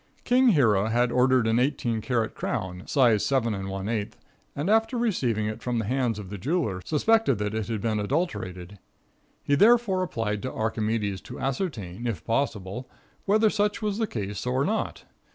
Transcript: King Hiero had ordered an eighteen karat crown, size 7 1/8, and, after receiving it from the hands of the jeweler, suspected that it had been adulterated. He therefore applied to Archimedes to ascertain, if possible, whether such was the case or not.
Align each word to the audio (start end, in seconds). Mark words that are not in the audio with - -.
King 0.23 0.47
Hiero 0.53 0.87
had 0.87 1.11
ordered 1.11 1.45
an 1.45 1.59
eighteen 1.59 2.01
karat 2.01 2.33
crown, 2.33 2.87
size 2.87 3.23
7 3.23 3.53
1/8, 3.53 4.13
and, 4.55 4.67
after 4.67 4.97
receiving 4.97 5.45
it 5.45 5.61
from 5.61 5.77
the 5.77 5.85
hands 5.85 6.17
of 6.17 6.31
the 6.31 6.39
jeweler, 6.39 6.81
suspected 6.83 7.37
that 7.37 7.53
it 7.53 7.67
had 7.67 7.81
been 7.81 7.99
adulterated. 7.99 8.79
He 9.43 9.53
therefore 9.53 10.01
applied 10.01 10.41
to 10.41 10.51
Archimedes 10.51 11.21
to 11.21 11.39
ascertain, 11.39 12.07
if 12.07 12.25
possible, 12.25 12.89
whether 13.25 13.51
such 13.51 13.83
was 13.83 13.99
the 13.99 14.07
case 14.07 14.47
or 14.47 14.65
not. 14.65 15.03